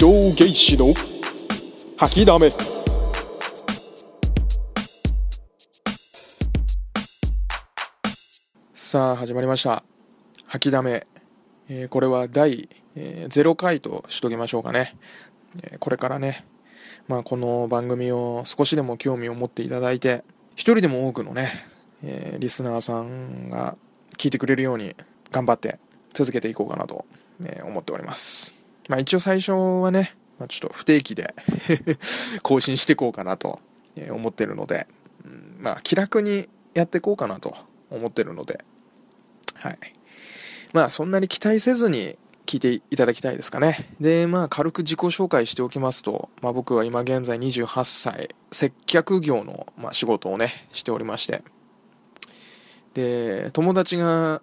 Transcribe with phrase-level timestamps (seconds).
[0.00, 0.94] 藤ゲイシの
[1.96, 2.52] 吐きだめ。
[8.76, 9.82] さあ始まりました。
[10.46, 11.04] 吐きだめ、
[11.68, 14.96] えーこれは第、えー0回としときましょうかね、
[15.64, 16.46] えーこれからね。
[17.08, 20.22] まあこの番組を少しでも興味を持っていただいて
[20.54, 21.66] 一人でも多くのね、
[22.04, 23.76] えーリスナーさんが
[24.16, 24.94] 聞いてくれるように
[25.32, 25.80] 頑張って
[26.14, 27.04] 続けていこうかなと、
[27.42, 28.57] えー思っております。
[28.88, 31.34] まあ一応最初はね、まあ、ちょっと不定期で
[32.42, 33.60] 更新していこうかなと
[34.10, 34.86] 思ってるので、
[35.24, 37.54] うんまあ気楽にやっていこうかなと
[37.90, 38.64] 思ってるので
[39.54, 39.78] はい。
[40.72, 42.16] まあそんなに期待せずに
[42.46, 43.94] 聞いていただきたいですかね。
[44.00, 51.42] でまあ軽く自己紹介しておきますと、まあ、僕は今現在28歳接客業の、まあ、仕事をねしておりまして。
[52.94, 54.40] で友達が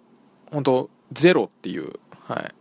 [0.50, 2.54] 本当ゼロっていうはい、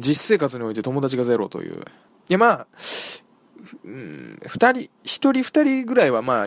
[0.00, 1.80] 実生活において友達がゼロという。
[2.28, 2.66] いや、まあ、
[3.84, 6.46] うん、二人、一人二人ぐらいはまあ、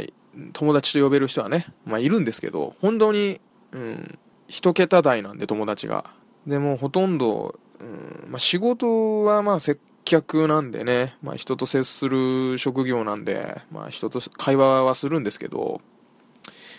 [0.54, 6.06] 友達と呼べる人はね、まあいるんですけど、本当に、うん、一桁台なんで友達が。
[6.48, 15.82] でもほとんど、うん、まあ仕事はまあ接客なんでね、まあ人と接する職業なんで、まあ人と会話はするんですけど、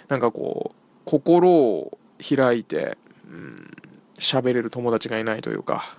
[0.08, 3.70] なんかこう、心を開いて、うん、
[4.18, 5.96] 喋れる友達がいないというか、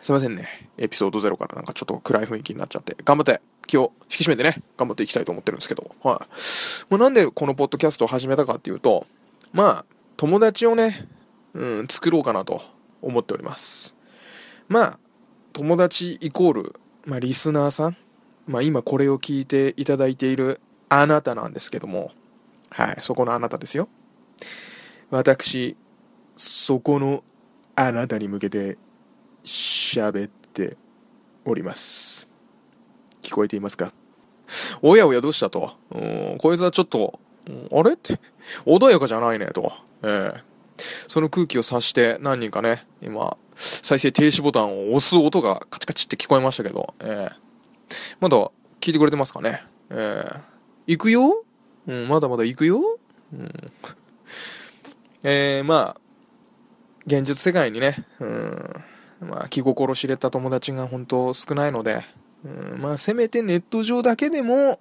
[0.00, 0.70] すいませんね。
[0.78, 6.90] エピソード0からなんかちょっと暗い雰囲気になっちゃって、頑張って気を引き締めてね、頑張っていきたいと思ってるんですけど、はい。
[6.90, 9.06] まあ、なんでこのポッドキャストを始めたかっていうと、
[9.52, 9.84] まあ、
[10.16, 11.08] 友達をね、
[11.54, 12.62] うん、作ろうかなと
[13.02, 13.96] 思っております。
[14.68, 14.98] まあ、
[15.52, 17.96] 友達イコール、まあ、リスナーさん、
[18.46, 22.12] まあ、今これを聞いていただいているあなたなんですけども、
[22.70, 23.88] はい、そこのあなたですよ。
[25.10, 25.76] 私、
[26.36, 27.24] そこの
[27.74, 28.76] あなたに向けて
[29.46, 30.76] 喋って
[31.44, 32.28] おります。
[33.22, 33.92] 聞こえていますか？
[34.82, 35.76] おやおやどうしたと？
[35.90, 37.18] うんこいつはちょっと、
[37.72, 37.94] あれ？
[37.94, 38.20] って、
[38.64, 39.72] 穏やかじゃないねと。
[40.02, 40.42] ええ。
[41.08, 47.36] その空気を察して何人かね、今、再生停止ボタンを押す音がカチカチって聞こえましたけど、ええ。
[48.20, 48.36] まだ
[48.80, 49.62] 聞いてくれてますかね？
[49.90, 50.40] ええ。
[50.88, 51.44] 行くよ？
[51.86, 52.98] うん、まだまだ行くよ？
[53.32, 53.72] うん。
[55.22, 56.00] えー、まあ、
[57.06, 58.84] 現実世界にね、うん、
[59.20, 62.04] まあ、気心知れた友達が本当少ないので、
[62.44, 64.78] うん、まあ、せめてネット上だけでも、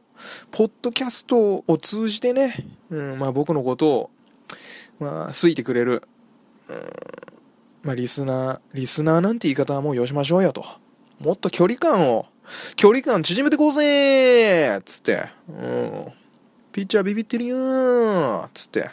[0.52, 4.10] ポッドキャストを通じてね、うん、まあ、僕のことを、
[5.00, 6.04] まあ、好いてくれる、
[6.68, 6.90] うん、
[7.84, 10.66] まあ、リスナー、リスナーなんて言い方はもうよしましょうよと。
[11.20, 12.26] もっと距離感を、
[12.76, 16.06] 距離感縮めてこうぜーつって、うん、
[16.72, 18.90] ピッチャービビってるよーつって、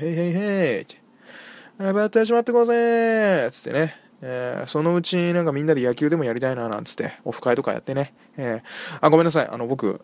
[0.00, 1.02] へいへいへいって。
[1.78, 4.03] バッターしまってこうぜーつってね。
[4.22, 8.14] えーそのうちなんかみんなで野球でもやりたいななんつって、オフ会とかやってね。
[8.36, 9.48] えーあ、ごめんなさい。
[9.48, 10.00] あの、僕、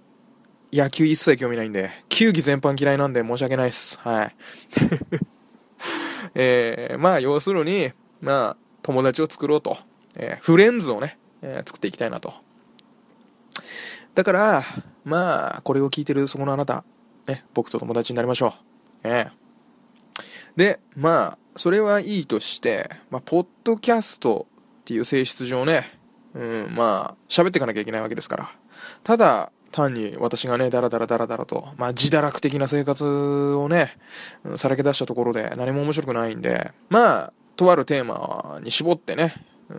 [0.73, 3.99] 野球一切興味ないんで、球技全般嫌いなんで申し訳ないっす。
[4.01, 4.37] はい。
[6.35, 9.77] えーまあ、要するに、まあ、友達を作ろうと。
[10.17, 12.35] えーフレンズをね、えー作っていきたいなと。
[14.15, 14.65] だから、
[15.05, 16.85] まあ、これを聞いてるそこのあなた、
[17.27, 19.09] ね、僕と友達になりましょう。
[19.09, 19.41] ええ
[20.57, 24.47] で、まあ、それはいいとして、まあ、ポッドキャスト
[24.81, 25.99] っていう性質上ね、
[26.35, 28.51] うん、まあ、喋っていかなきゃいけないわけですから。
[29.03, 33.97] ただ、単に私がね、ダラダラダラダラと、まあ、自堕落的な生活をね、
[34.57, 39.35] さらけ出したところで何も面白くないんで、まあ、とあるテーマに絞ってね、
[39.69, 39.77] うん、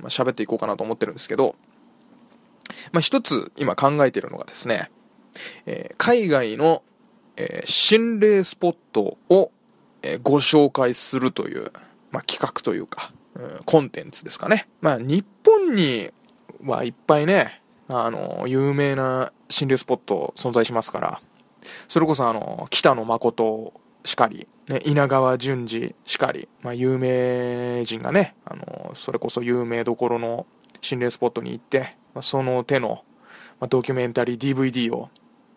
[0.00, 1.56] まあ、喋っていこうかなと思ってるんですけど、
[2.92, 4.90] まあ、一つ今考えてるのがですね、
[5.66, 6.82] えー海外の、
[7.36, 9.50] えー心霊スポットを、
[10.02, 11.72] えーご紹介するという、
[12.10, 14.68] まあ、企画というか、うんコンテンツですかね。
[14.80, 16.10] まあ、日本に
[16.64, 21.20] はいっぱいね、あの、有名な心霊スポット存在しますから、
[21.86, 23.72] それこそあの、北野誠
[24.04, 30.46] しかり、ね、稲川淳二しかり、まあ、有名人がね、あの、それこそ有名どころの
[30.80, 33.04] 心霊スポットに行って、まあ、その手の、
[33.60, 35.10] まあ、ドキュメンタリー DVD を、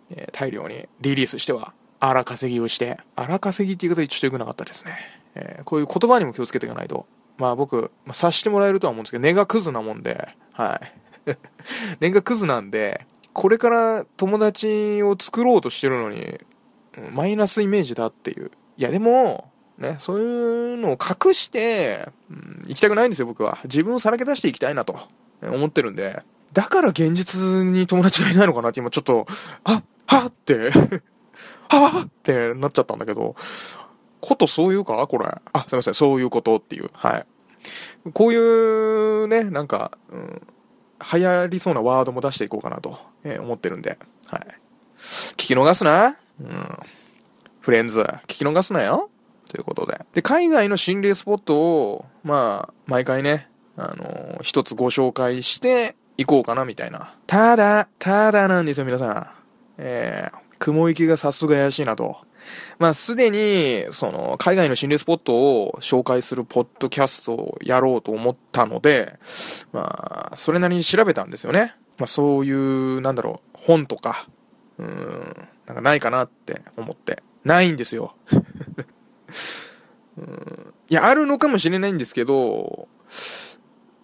[0.09, 4.97] えー大量にリリースしては荒稼ぎをして荒稼ぎっていう言い方ちょっと良くなかったですね、
[5.35, 7.05] えーこういう言葉にも気をつけていかないと。
[7.37, 10.81] まあ僕、まあ、察してもらえるとは思うんですけど根がクズなもんでは
[11.25, 11.35] い。
[12.01, 16.39] 根がクズなんでこれから友達を作ろうとしてるのに
[17.11, 18.51] マイナスイメージだっていう。
[18.77, 19.51] いやでも
[19.81, 23.57] ね、そういうのを隠して、うん、行きたくないんですよ、僕は。
[23.63, 24.99] 自分をさらけ出していきたいなと
[25.41, 26.21] 思ってるんで、
[26.53, 29.25] だから現実に友達がいないのかなって今ちょっと、
[29.63, 30.71] あはって、
[31.79, 33.35] はってなっちゃったんだけど、
[34.19, 35.05] ことそういうか？
[35.07, 35.25] これ。
[35.53, 36.89] あ、すいません、そういうことっていう。
[36.93, 37.25] はい。
[38.13, 40.41] こういうね、なんか、うん、
[41.13, 43.97] 流行りそうなワードも出していこうかなと、えー、思ってるんで、
[44.27, 44.47] はい。
[44.97, 46.79] 聞き逃すなうん。
[47.59, 49.09] フレンズ、聞き逃すなよ
[49.49, 50.05] ということで。
[50.13, 57.13] で、海外の心霊スポットを、まあ、毎回ね、あのー、一つご紹介していこうかなみたいな。
[57.27, 59.29] ただ、ただなんですよ、皆さん。
[59.77, 62.17] えー、雲行きが早速怪しいなと。
[62.77, 69.17] まあ、すでに、その、海外の心霊スポットを紹介するポッドキャストをやろうと思ったので、
[69.73, 71.75] まあ、それなりに調べたんですよね。
[71.97, 74.27] まあ、そういう、なんだろう、本とか、
[74.77, 77.23] うん、なんかないかなって思って。
[77.43, 78.13] ないんですよ。
[80.17, 82.87] うん、いや、あるのかもしれないんですけど、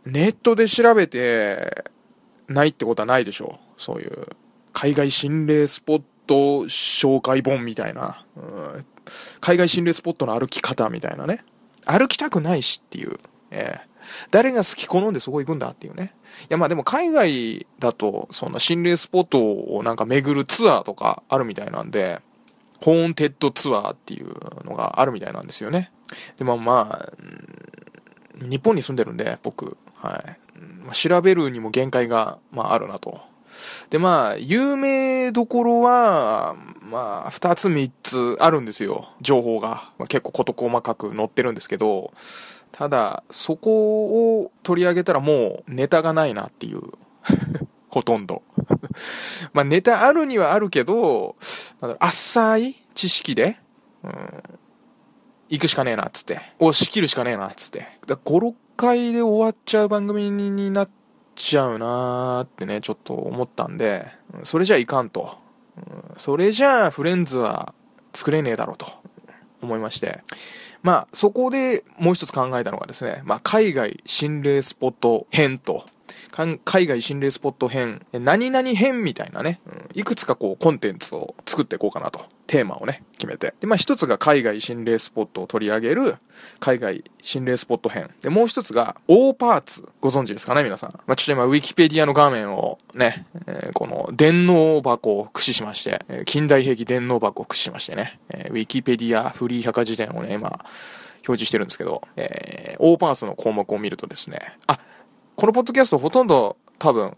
[0.05, 1.85] ネットで調べて、
[2.47, 3.81] ないってことはないでしょう。
[3.81, 4.29] そういう、
[4.73, 8.85] 海外心霊スポット紹介本みたいな、うん、
[9.39, 11.43] 海外心霊スポットの歩き方みたいなね。
[11.85, 13.17] 歩きたくないしっていう。
[13.51, 13.97] えー
[14.31, 16.13] 誰が好き好んでそこ行くんだっていうね。
[16.43, 22.21] いやまあでも海外だとそんな心霊スポットをなんか巡るツアーとかあるみたいなんで、
[22.81, 24.33] ホーンテッドツアーっていう
[24.65, 25.91] のがあるみたいなんですよね。
[26.37, 27.11] でもまあ、
[28.39, 30.37] 日本に住んでるんで僕、はい。
[30.93, 33.19] 調べるにも限界が、まあ、あるなと。
[33.89, 39.91] で、まあ、有名どころは、まあ、二つ三つあるんですよ、情報が。
[39.97, 42.13] まあ、結構事細かく載ってるんですけど、
[42.71, 46.81] ただ、そこを取り上げたらもうネタがないなっていう。
[47.89, 48.43] ほとんど。
[49.53, 51.35] まあ、ネタあるにはあるけど、
[51.99, 53.59] 浅い知識で、
[54.03, 54.13] うん、
[55.49, 56.41] 行くしかねえなっつって。
[56.59, 57.87] 押し切るしかねえなっつって。
[58.05, 60.89] だ5、6回で終わっちゃう番組になっ
[61.37, 64.07] ちゃうなーってね、ちょっと思ったんで、
[64.43, 65.37] それじゃいかんと。
[66.17, 67.73] それじゃあフレンズは
[68.13, 68.87] 作れねえだろうと
[69.61, 70.21] 思いまして。
[70.81, 75.85] まあ、そこでもう一つ考えたのがですね、まあ、海外心霊スポット編と
[76.63, 82.25] 海外心霊スポット編、何々編みたいなね、うん、いくつかこうコンテンツを作っていこうかなと。
[82.47, 83.53] テーマをね、決めて。
[83.59, 86.15] で、まあ一つが海外心霊スポットを取り上げる
[86.59, 88.09] 海外心霊スポット編。
[88.21, 89.87] で、もう一つが大パーツ。
[89.99, 90.91] ご存知ですかね、皆さん。
[91.05, 100.65] まあちょっと今、ウィキペディアの画面をね、えー、この電脳箱を駆使しまして、近代兵器電脳箱を駆使しましてね、えー、ウィキペディアフリー百科事典をね、今、
[101.27, 104.79] 表示してるんですけど、えー、大パーツの項目を見るとですね、あ、
[105.37, 107.15] このポッドキャストほとんど多分、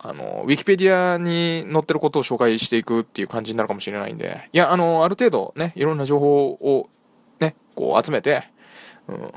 [0.00, 6.90] あの、ウィキペディアに載ってることを紹介していくっていう感じになるかもしれないんで、いや、あの、ある程度ね、いろんな情報を
[7.38, 8.50] ね、こう集めて、
[9.06, 9.32] うん、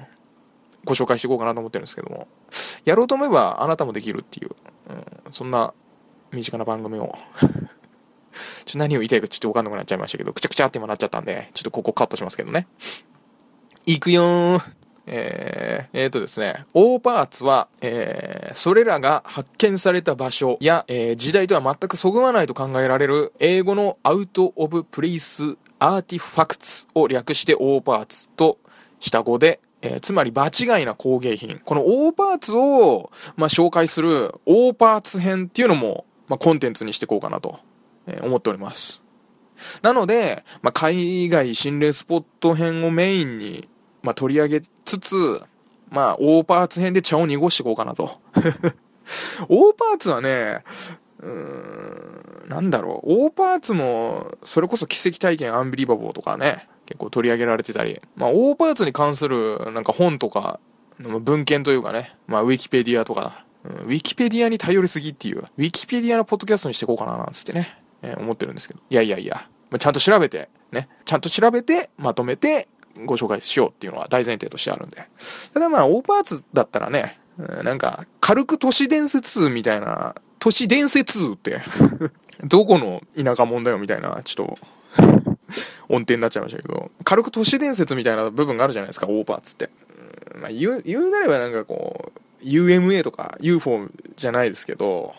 [0.84, 2.28] ご紹介していこうかなと思ってるんですけども、
[2.86, 4.56] やろうと思えばあなたもできるっていう、
[4.90, 4.94] う
[5.30, 5.76] ん、そんな
[6.32, 7.16] 身近な番組を。
[8.66, 12.68] ちょ何を言いたいかちょっとわかんなくなっちゃいましたけど、くちゃくちゃって今なっちゃったんで、ちょっとここカットしますけどね。
[13.86, 14.87] いくよー。
[15.10, 28.60] えー、えー、とですね、大パーツは、えー、それらが発見された場所や、えー、時代とは全くそぐわないと考えられる英語のアウト・オブ・プレイス・アーティファクツを略して大パーツと
[29.00, 31.60] した語で、えー、つまり場違いな工芸品。
[31.60, 37.60] この大パーツを、まあ、紹介する大パーツ編っていうのも、まあ、コンテンツにしていこうかなと、
[38.08, 39.04] えー、思っております。
[39.82, 43.68] なので、まあ、海外心霊スポット編をメインに
[44.02, 45.42] まあ、取り上げつつ、
[45.90, 48.20] まあ、大パーツ編で茶を濁していこうかなと。
[49.48, 50.64] 大パーツはね、
[51.22, 60.60] うーん、なんだろう、大パーツも、それこそ奇跡体験アンビリバボーとかね、結構取り上げられてたり、まあ、大パーツに関する、なんか本とか、
[61.00, 68.80] 文献というかね、まあ、ウィキペディアとか、ウィキペディアに頼りすぎっていう、ウィキペディアのポッドキャストにしていこうかな、なんつってね、えー、思ってるんですけど。
[68.90, 72.68] いやいやいや、まあ、ちゃんと調べて、ね、ちゃんと調べて、まとめて、
[73.06, 75.08] ご紹介しようっていうのは大前提としてあるんで。
[75.54, 77.20] ただまあ、オーパーツだったらね、
[77.64, 81.62] なんか、軽く都市伝説みたいな、都市伝説って
[82.44, 84.60] どこの田舎者だよみたいな、ちょっと
[85.90, 89.70] 音程になっちゃいましたけど、軽く都市伝説みたいな部分があるじゃないですか、オーパーツって。
[90.36, 95.16] まあ、言う、言うなればなんかこう、UMA とか UFO じゃないですけど、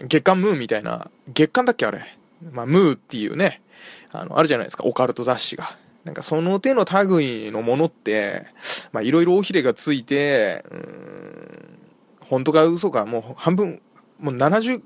[0.00, 2.00] 月刊ムーみたいな、月刊だっけあれ。
[2.52, 3.62] まあ、ムーっていうね、
[4.12, 5.76] あの、あるじゃないですか、オカルト雑誌が。
[6.06, 8.46] なんかその手の類のものって、
[8.92, 11.78] まあいろいろ尾ひれがついて、うん、
[12.20, 13.82] 本当か嘘か、もう半分、
[14.20, 14.78] もう70、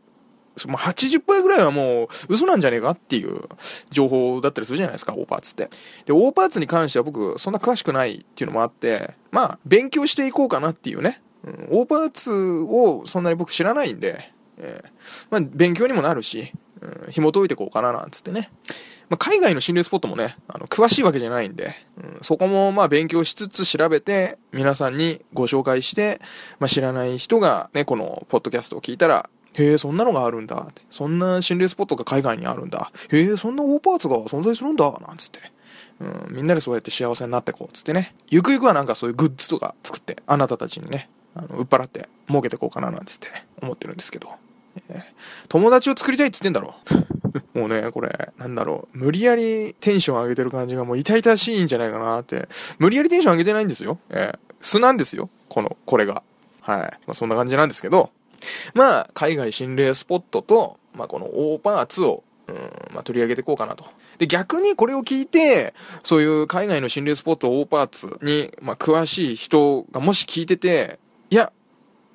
[0.67, 3.43] もう80%ぐらいはもう嘘なんじゃねえかっていう
[3.91, 5.69] 情報だったりするじゃないですか、オーパーツって。
[6.07, 11.21] で、オーパーツに関しては僕そんな詳しくないっていうのもあって、まあ勉強していこうかなっていうね。
[11.45, 12.33] うん、オーパーツ
[12.67, 14.89] をそんなに僕知らないんで、えー、
[15.31, 18.51] まあ勉強にもなるし、うん、紐解いていこうかななんつってね。
[19.11, 26.21] まあ、海外の心霊スポットもね、あの、詳しいわけじゃないんで、うん、そこもまあ勉強しつつ調べて、皆さんにご紹介して、
[26.61, 30.65] まあ、知らない人がね、このポッドキャストを聞いたら、へえ、そんなのがあるんだ。
[30.91, 32.93] そんな心霊スポットが海外にあるんだ。
[33.11, 34.91] へえ、そんな大パーツが存在するんだ。
[35.05, 35.41] なんつって。
[36.01, 37.73] うん、みんなでそうやって幸せになってこう。
[37.73, 38.15] つってね。
[38.29, 43.29] ゆくゆくはなんかそういうグッズとか作って、あなたたちにね、あの、売っ払って儲けてこうかななんつって
[43.61, 44.31] 思ってるんですけど。
[44.89, 45.03] えー、
[45.49, 46.77] 友達を作りたいっつってんだろ。
[47.55, 52.49] もうね、これ、なんだろう、無理やりテンション上げてる感じがもう痛々しいんじゃないかなって。
[52.79, 53.99] 無理やりテンション上げてないんですよ。
[54.11, 55.29] えー、素なんですよ。
[55.49, 56.23] この、これが。
[56.61, 56.81] はい。
[57.07, 58.11] まあ、そんな感じなんですけど、
[58.75, 62.57] まあ、海外心霊スポットと、まあ、この大パーツを、うん、
[62.93, 63.85] まあ、取り上げていこうかなと。
[64.19, 70.99] で、逆にこれを聞いて、そういう海外の心霊スポット、大パーツに、まあ、詳しい人がもし聞いてて、
[71.31, 71.53] いや、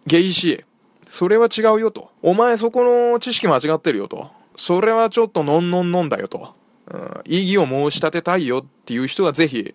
[0.06, 0.64] ゲイシー、
[1.10, 2.12] それは違うよと。
[2.22, 4.30] お前そこの知識間違ってるよと。
[4.56, 6.54] それはちょっとのんのんのんだよと。
[6.88, 9.74] うん、異議を申し立てたいよっていう人はぜひ、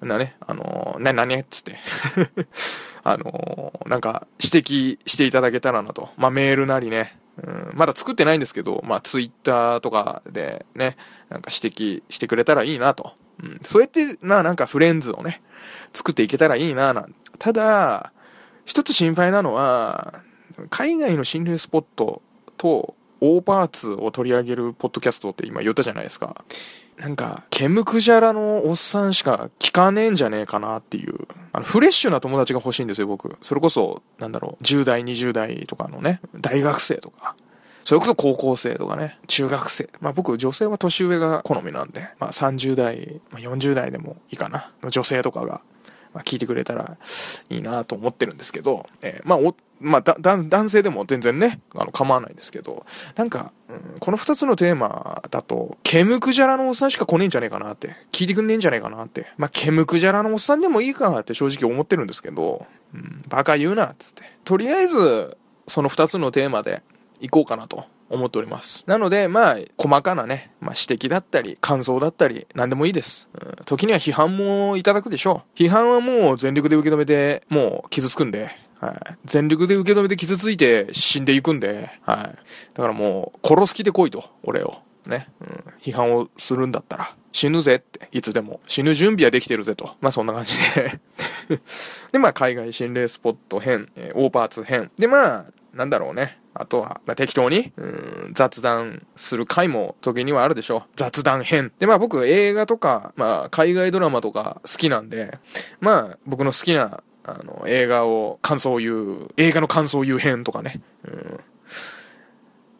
[0.00, 1.76] なね、あのー、な、なねっつって
[3.04, 6.10] あのー、なんか指摘していただけたらなと。
[6.16, 10.96] まあ、メールなりね、うん、まだ作ってないんですけど、まあ、ツイッターとかでね、
[11.30, 13.12] なんか指摘してくれたらいいなと。
[13.42, 15.42] うん、そうやって、まあなんかフレンズをね、
[15.92, 17.14] 作っていけたらいいななん。
[17.38, 18.12] ただ、
[18.64, 20.20] 一つ心配なのは、
[20.70, 22.20] 海外の心霊スポット
[22.56, 26.44] と大パーツを取り上げるポッドキャストって今言ったじゃないですか。
[26.98, 31.28] なんか、ケムクジャラのおっさんしか聞かねえんじゃねえかなっていう。
[31.52, 33.36] あの、フレッシュな友達が欲しいんですよ、僕。
[33.40, 37.36] それこそ、なんだろう、10代、20代とかのね、大学生とか。
[37.84, 39.88] それこそ高校生とかね、中学生。
[40.00, 44.72] まあ僕、女性は年上が好みなんで、まあ30代、まあ、40代でもいいかな。
[44.90, 45.62] 女性とかが
[46.12, 46.96] まあ、聞いてくれたら
[47.48, 49.38] いいなと思ってるんですけど、えー、まあ、
[49.80, 52.84] まあ、だ、男性でも全然ね、あの、構わないですけど、
[53.16, 64.24] なんか、うん、この二つのテーマだと、ケムクジャラのおっさんしか来ねえんじゃねえかなって、聞いてくんねえんじゃねえかなって、まあ、ケムクジャラのおっさんでもいいかなって正直思ってるんですけど、うん、バカ言うな、つって。
[64.44, 66.82] とりあえず、その二つのテーマで
[67.20, 68.84] 行こうかなと思っております。
[68.86, 73.28] なので、まあ、細かなね、まあ、指摘だったり、感想だったり、何でもいいです。
[73.34, 75.58] うん、時には批判もいただくでしょう。
[75.58, 79.18] 批判はもう全力で受け止めて、もう傷つくんで、はい。
[79.24, 82.74] 全力で受け止めて傷ついて死んでいくんで、はい。
[82.74, 84.82] だからもう、殺す気で来いと、俺を。
[85.06, 85.28] ね。
[85.40, 85.64] うん。
[85.80, 88.60] 批判をするんだったら、死ぬぜって、いつでも。
[88.66, 89.96] 死ぬ準備はできてるぜと。
[90.00, 91.00] まあそんな感じで
[92.12, 94.90] で、まあ海外心霊スポット編、えー、オーパーツ編。
[94.98, 95.44] で、まあ、
[95.74, 96.38] なんだろうね。
[96.54, 100.82] あとは、まあ、適当に、うん、雑談する回も時にはあるでしょう。
[100.96, 101.72] 雑談編。
[101.78, 105.38] で、まあ僕映画とか、まあ海外ドラマとか好きなんで、
[105.80, 110.80] まあ僕の好きな、あの、映画を感想を言う、映画の感想を言う編とかね。
[111.04, 111.40] うん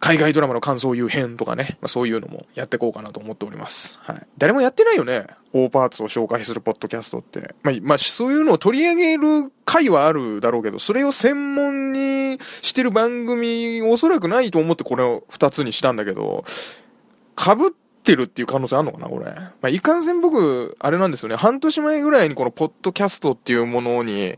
[0.00, 3.99] 海外ドラマの感想を言う編とかね、まあ、そういうのもやっていこうかなと思っております。
[4.02, 4.26] はい。
[4.38, 5.26] 誰もやってないよね。
[5.52, 7.55] 大パーツを紹介するポッドキャストって。
[7.62, 16.45] まあ、まあ、そういうのを取り上げる回はあるだろうけど、それを専門にしてる番組、おそらくないと思ってこれを二つにしたんだけど、
[17.37, 19.27] 被ってるっていう可能性あるのかな、これ。
[19.27, 21.37] まあ、いかんせん僕、あれなんですよね。
[21.37, 24.37] 半年前ぐらいにこのポッドキャストっていうものに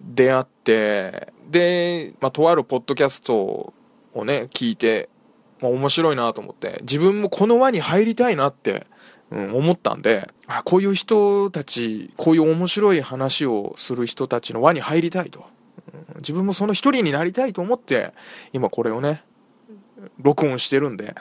[0.00, 3.72] 出会って、で、まあ、とあるポッドキャスト
[4.14, 5.08] をね、聞いて、
[5.60, 8.86] まあ、面白いなと思って、自分もこの輪に入りたいなって、
[9.30, 15.44] うん、思ったんで、あ、こういう人たち、こういう面白い話をする人たちの輪に入りたいと。
[16.16, 18.12] 自分もその一人になりたいと思って、
[18.52, 19.22] 今これをね、
[20.18, 21.14] 録音してるんで、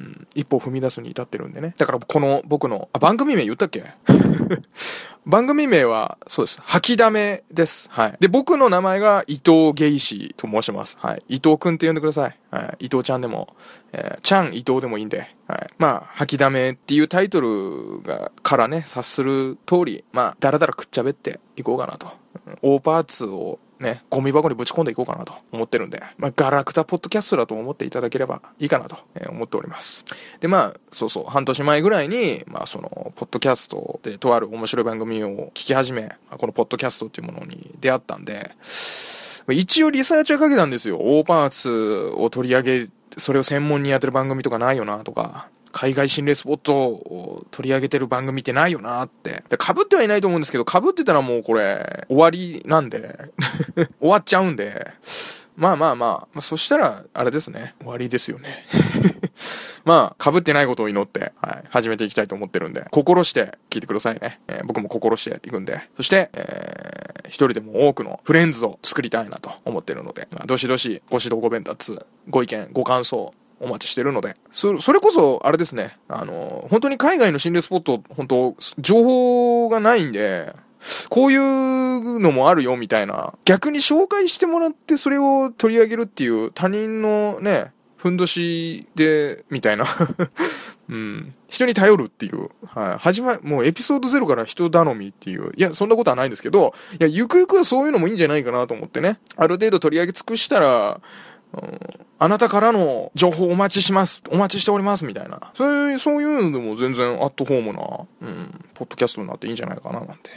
[0.00, 1.74] うん、一歩踏み出すに至ってるんでね。
[1.76, 3.84] だからこの僕の、あ、番組名言ったっけ？
[5.26, 6.60] 番組名は、そうです。
[6.64, 7.90] 吐きだめです。
[7.92, 8.16] はい。
[8.18, 10.96] で、僕の名前が伊藤ゲイシーと申します。
[11.00, 11.22] はい。
[11.28, 12.38] 伊藤くんって呼んでください。
[12.50, 12.86] はい。
[12.86, 13.54] 伊藤ちゃんでも、
[13.92, 15.68] えー、ちゃん伊藤でもいいんで、はい。
[15.76, 22.08] まあ、吐きだめっていうタイトルが、からね、察する通り、まあ、だらだらくっちゃべっていこうかなと。
[22.62, 28.96] 大パーツをね、ゴミ箱にぶち込んでいこうかなと思ってるんで、まあ、ガラクタポッドキャストだと思っていただければいいかなと
[29.28, 30.04] 思っております。
[30.40, 38.52] で、まあ、そうそう、半年前ぐらいに、まあ、その、ポッドキャストでとある面白い番組を聞き始め、このポッドキャストっていうものに出会ったんで、
[39.50, 40.98] 一応リサーチはかけたんですよ。
[41.00, 49.42] オーパーツを取り上げ、それを専門にやってる番組とかないよなとか、海外心霊スポットを取り上げてる番組ってないよなって。
[49.48, 53.30] で、被ってはいないと思うんですけど、被ってたらもうこれ、終わりなんで
[54.00, 54.86] 終わっちゃうんで、
[55.58, 57.74] まあまあまあ、まあ、そしたら、あれですね。
[57.80, 58.64] 終わりですよね。
[59.84, 64.40] まあ、被ってないことを祈って、はい、始めていきたいと思ってるんで、心して聞いてくださいね。
[64.46, 65.80] えー、僕も心していくんで。
[65.96, 71.98] そして、えー、一人でも多くのフレンズを作りたいなと思ってるので、まあ、どしどしご指導ご鞭達、
[72.28, 74.34] ご意見、ご感想、お待ちしてるので。
[74.50, 75.98] そ、それこそ、あれですね。
[76.08, 80.54] あの、本当に海外の心霊スポット、本当情報がないんで、
[81.08, 83.34] こういうのもあるよ、みたいな。
[83.44, 89.84] 逆に紹介してもらって、それを取り上げるっていう、他人のね、ふんどしで、みたいな
[90.88, 91.34] うん。
[91.48, 92.48] 人に頼るっていう。
[92.64, 92.98] はい。
[92.98, 95.52] 始ま、もうエピソード0から人頼みっていう。
[95.56, 99.18] いや、そんなことはないんですけど、いや、ゆくゆくはそういうのもいいんじゃないかなと思ってね。
[99.36, 101.00] ある程度取り上げ尽くしたら、
[101.52, 101.80] うん、
[102.18, 104.22] あなたからの情報お待ちします。
[104.30, 105.04] お待ちしております。
[105.04, 105.50] みたいな。
[105.54, 107.80] そういう、そういうのでも全然アットホームな、
[108.22, 110.30] うん、ポッドキャストになっていいんじゃないかななんて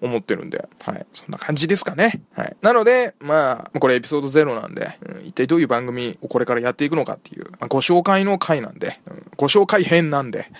[0.00, 1.06] 思ってるんで、はい。
[1.12, 2.22] そんな感じですかね。
[2.34, 2.56] はい。
[2.62, 10.50] なので、まあ、これエピソード0なんで、うん、一体どういう番組をこれからやっていくのかっていう、まあ、ご紹介の回なんで、うん、ご紹介編なんで、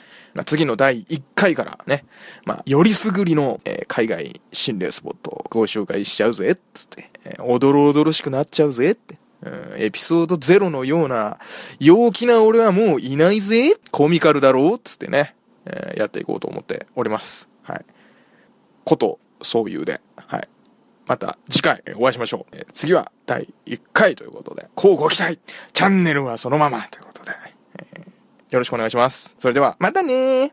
[0.47, 2.05] 次の第1回からね、
[2.45, 9.17] まあ、よりすぐりの、えー、海外心霊スポットをご紹介しちゃうぜ、つって、えー、おどろおどろしくなっちゃうぜって。
[9.77, 11.39] エピソード0のような、
[11.79, 15.35] 陽気な俺はもういないぜコミカルだろうつってね、
[15.67, 17.49] えー、やっていこうと思っております。
[17.63, 17.85] はい。
[18.85, 20.01] こと、そういうで。
[20.17, 20.49] はい。
[21.07, 22.57] また次回お会いしましょう。
[22.57, 25.39] えー、次は第1回ということで、こうご期待
[25.73, 27.33] チャンネルはそのままということで、
[27.79, 29.35] えー、よろしくお願いします。
[29.39, 30.53] それでは、またね